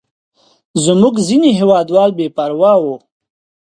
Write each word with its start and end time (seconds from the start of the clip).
زموږ 0.85 1.15
ځینې 1.27 1.49
هېوادوال 1.59 2.09
بې 2.17 2.27
پروا 2.35 2.73
وو. 2.83 2.95